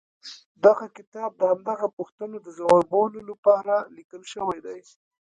دغه 0.65 0.85
کتاب 0.97 1.29
د 1.37 1.41
همدغو 1.51 1.87
پوښتنو 1.97 2.37
د 2.41 2.47
ځوابولو 2.57 3.19
لپاره 3.29 3.73
ليکل 3.97 4.23
شوی 4.33 4.59
دی. 4.65 4.79